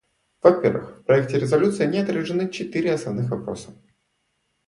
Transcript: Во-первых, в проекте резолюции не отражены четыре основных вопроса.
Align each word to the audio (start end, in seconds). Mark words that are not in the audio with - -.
Во-первых, 0.41 0.99
в 1.01 1.03
проекте 1.03 1.37
резолюции 1.37 1.85
не 1.85 1.99
отражены 1.99 2.49
четыре 2.49 2.91
основных 2.95 3.29
вопроса. 3.29 3.69